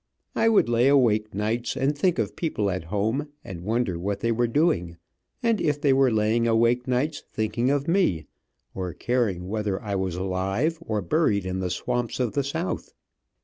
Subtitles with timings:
[0.35, 4.31] I would lay awake nights and think of people at home and wonder what they
[4.31, 4.97] were doing,
[5.43, 8.25] and if they were laying awake nights thinking of me,
[8.73, 12.93] or caring whether I was alive, or buried in the swamps of the South.